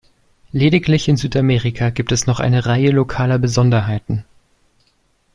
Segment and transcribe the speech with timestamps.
[0.51, 4.25] Lediglich in Südamerika gibt es noch eine Reihe lokaler Besonderheiten.